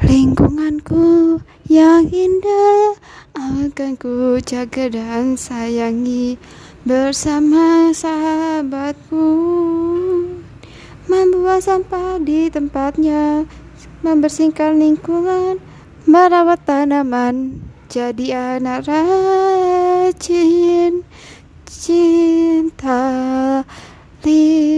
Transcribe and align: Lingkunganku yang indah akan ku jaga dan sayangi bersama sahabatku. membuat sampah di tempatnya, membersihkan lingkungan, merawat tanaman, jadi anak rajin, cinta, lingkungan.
Lingkunganku 0.00 1.44
yang 1.68 2.08
indah 2.08 2.96
akan 3.36 4.00
ku 4.00 4.40
jaga 4.40 4.88
dan 4.88 5.36
sayangi 5.36 6.40
bersama 6.88 7.92
sahabatku. 7.92 9.28
membuat 11.04 11.60
sampah 11.66 12.22
di 12.22 12.48
tempatnya, 12.48 13.44
membersihkan 14.00 14.80
lingkungan, 14.80 15.60
merawat 16.08 16.64
tanaman, 16.64 17.60
jadi 17.90 18.56
anak 18.56 18.88
rajin, 18.88 21.04
cinta, 21.68 23.04
lingkungan. 24.24 24.69